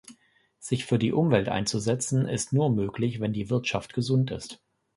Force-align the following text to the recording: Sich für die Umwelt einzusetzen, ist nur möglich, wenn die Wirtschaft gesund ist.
Sich 0.57 0.85
für 0.87 0.97
die 0.97 1.13
Umwelt 1.13 1.47
einzusetzen, 1.47 2.27
ist 2.27 2.53
nur 2.53 2.71
möglich, 2.71 3.19
wenn 3.19 3.33
die 3.33 3.51
Wirtschaft 3.51 3.93
gesund 3.93 4.31
ist. 4.31 4.59